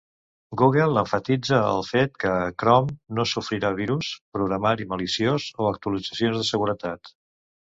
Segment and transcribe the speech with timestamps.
[0.59, 2.31] Google emfatitza el fet que
[2.63, 7.15] Chrome no sofrirà virus, programari maliciós, o actualitzacions de seguretat.